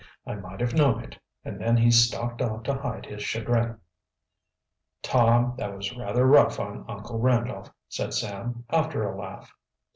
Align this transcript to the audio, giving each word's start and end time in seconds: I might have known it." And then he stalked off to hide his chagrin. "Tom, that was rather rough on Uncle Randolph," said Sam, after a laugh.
I 0.25 0.33
might 0.33 0.59
have 0.61 0.73
known 0.73 1.03
it." 1.03 1.19
And 1.45 1.61
then 1.61 1.77
he 1.77 1.91
stalked 1.91 2.41
off 2.41 2.63
to 2.63 2.73
hide 2.73 3.05
his 3.05 3.21
chagrin. 3.21 3.77
"Tom, 5.03 5.53
that 5.59 5.75
was 5.77 5.95
rather 5.95 6.25
rough 6.25 6.59
on 6.59 6.85
Uncle 6.87 7.19
Randolph," 7.19 7.71
said 7.87 8.15
Sam, 8.15 8.63
after 8.71 9.03
a 9.07 9.15
laugh. 9.15 9.53